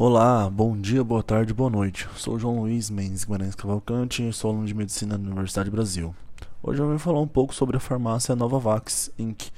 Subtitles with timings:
[0.00, 2.08] Olá, bom dia, boa tarde, boa noite.
[2.14, 6.14] Sou João Luiz Mendes Guimarães Cavalcante sou aluno de Medicina na Universidade Brasil.
[6.62, 9.48] Hoje eu vim falar um pouco sobre a farmácia Novavax Inc.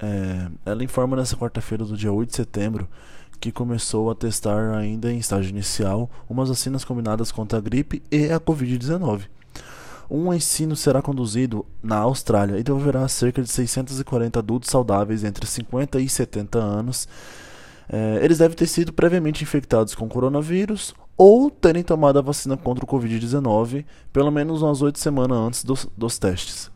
[0.00, 2.88] É, ela informa nessa quarta-feira do dia 8 de setembro
[3.38, 8.32] que começou a testar ainda em estágio inicial umas vacinas combinadas contra a gripe e
[8.32, 9.24] a Covid-19.
[10.10, 16.00] Um ensino será conduzido na Austrália e devolverá cerca de 640 adultos saudáveis entre 50
[16.00, 17.06] e 70 anos
[17.88, 22.84] é, eles devem ter sido previamente infectados com coronavírus ou terem tomado a vacina contra
[22.84, 26.70] o Covid-19 pelo menos umas oito semanas antes dos, dos testes.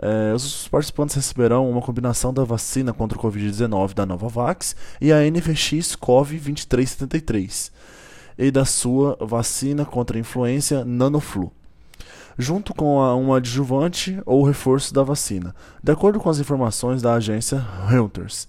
[0.00, 5.28] É, os participantes receberão uma combinação da vacina contra o Covid-19 da Novavax e a
[5.28, 7.72] NVX CoV2373
[8.38, 11.52] e da sua vacina contra a influenza Nanoflu,
[12.38, 15.52] junto com a, um adjuvante ou reforço da vacina,
[15.82, 17.58] de acordo com as informações da agência
[17.88, 18.46] Reuters.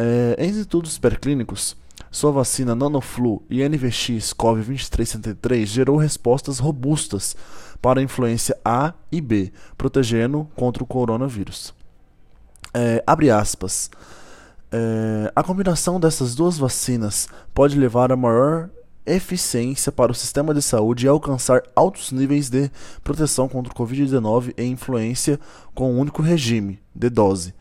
[0.00, 1.76] É, em estudos superclínicos,
[2.08, 7.34] sua vacina Nanoflu e NVX CoV2373 gerou respostas robustas
[7.82, 11.74] para a influência A e B, protegendo contra o coronavírus.
[12.72, 13.90] É, abre aspas.
[14.70, 18.70] É, a combinação dessas duas vacinas pode levar a maior
[19.04, 22.70] eficiência para o sistema de saúde e alcançar altos níveis de
[23.02, 25.40] proteção contra o Covid-19 e influência
[25.74, 27.52] com um único regime de dose.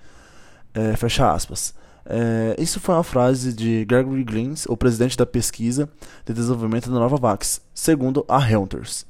[0.72, 1.74] É, fecha aspas.
[2.10, 5.90] É, isso foi uma frase de Gregory Glins, o presidente da pesquisa
[6.26, 9.06] de desenvolvimento da Novavax, segundo a Reuters.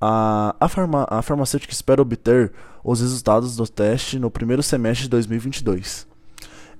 [0.00, 5.10] A, a, farma, a farmacêutica espera obter os resultados do teste no primeiro semestre de
[5.10, 6.06] 2022.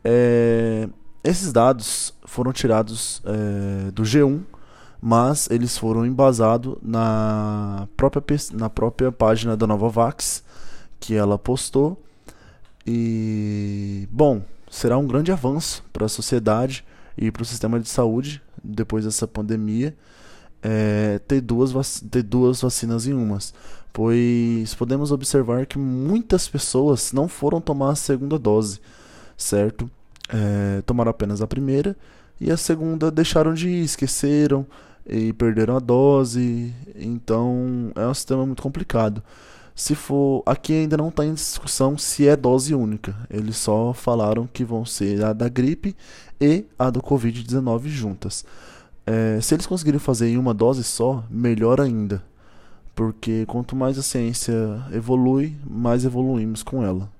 [0.03, 0.89] É,
[1.23, 4.41] esses dados foram tirados é, do G1,
[5.01, 10.43] mas eles foram embasados na própria, na própria página da Novavax
[10.99, 12.03] que ela postou.
[12.87, 14.43] E, bom,
[14.75, 16.85] será um grande avanço para a sociedade
[17.17, 19.97] e para o sistema de saúde depois dessa pandemia
[20.61, 23.55] é, ter, duas ter duas vacinas em umas,
[23.93, 28.81] pois podemos observar que muitas pessoas não foram tomar a segunda dose,
[29.37, 29.89] certo?
[30.29, 31.97] É, tomaram apenas a primeira
[32.41, 34.67] e a segunda deixaram de ir, esqueceram
[35.07, 39.23] e perderam a dose, então é um sistema muito complicado.
[39.75, 40.43] Se for.
[40.47, 43.17] Aqui ainda não está em discussão se é dose única.
[43.29, 45.97] Eles só falaram que vão ser a da gripe
[46.41, 48.45] e a do Covid-19 juntas.
[49.07, 52.23] É, se eles conseguirem fazer em uma dose só, melhor ainda.
[52.95, 54.55] Porque quanto mais a ciência
[54.93, 57.11] evolui, mais evoluímos com ela.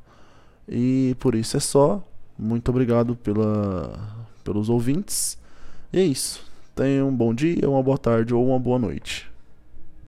[0.69, 2.03] E por isso é só.
[2.39, 3.99] Muito obrigado pela,
[4.45, 5.37] pelos ouvintes.
[5.93, 6.45] E é isso.
[6.75, 9.34] Tenha um bom dia, uma boa tarde ou uma boa noite.